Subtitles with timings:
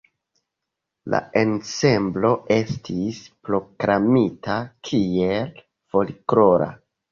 [1.13, 4.59] La ensemblo estis proklamita
[4.91, 6.75] kiel folklora.